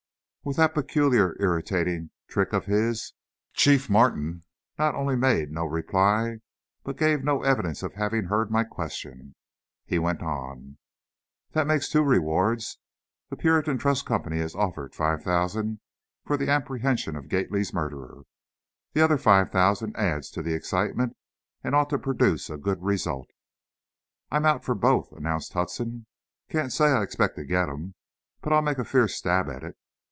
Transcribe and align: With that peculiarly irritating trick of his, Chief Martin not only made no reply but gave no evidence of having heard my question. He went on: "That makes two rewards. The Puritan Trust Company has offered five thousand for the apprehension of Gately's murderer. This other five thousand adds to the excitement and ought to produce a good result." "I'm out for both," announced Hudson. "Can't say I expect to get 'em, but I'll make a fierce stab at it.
With 0.43 0.57
that 0.57 0.73
peculiarly 0.73 1.35
irritating 1.39 2.09
trick 2.27 2.51
of 2.51 2.65
his, 2.65 3.13
Chief 3.53 3.87
Martin 3.91 4.41
not 4.75 4.95
only 4.95 5.15
made 5.15 5.51
no 5.51 5.65
reply 5.65 6.39
but 6.83 6.97
gave 6.97 7.23
no 7.23 7.43
evidence 7.43 7.83
of 7.83 7.93
having 7.93 8.23
heard 8.25 8.49
my 8.49 8.63
question. 8.63 9.35
He 9.85 9.99
went 9.99 10.23
on: 10.23 10.79
"That 11.51 11.67
makes 11.67 11.89
two 11.89 12.01
rewards. 12.03 12.79
The 13.29 13.37
Puritan 13.37 13.77
Trust 13.77 14.07
Company 14.07 14.39
has 14.39 14.55
offered 14.55 14.95
five 14.95 15.21
thousand 15.21 15.79
for 16.25 16.37
the 16.37 16.49
apprehension 16.49 17.15
of 17.15 17.29
Gately's 17.29 17.71
murderer. 17.71 18.23
This 18.93 19.03
other 19.03 19.19
five 19.19 19.51
thousand 19.51 19.95
adds 19.95 20.31
to 20.31 20.41
the 20.41 20.55
excitement 20.55 21.15
and 21.63 21.75
ought 21.75 21.91
to 21.91 21.99
produce 21.99 22.49
a 22.49 22.57
good 22.57 22.81
result." 22.81 23.29
"I'm 24.31 24.45
out 24.45 24.65
for 24.65 24.73
both," 24.73 25.11
announced 25.11 25.53
Hudson. 25.53 26.07
"Can't 26.49 26.73
say 26.73 26.85
I 26.87 27.03
expect 27.03 27.35
to 27.35 27.45
get 27.45 27.69
'em, 27.69 27.93
but 28.41 28.51
I'll 28.51 28.63
make 28.63 28.79
a 28.79 28.83
fierce 28.83 29.13
stab 29.13 29.47
at 29.47 29.61
it. 29.61 29.77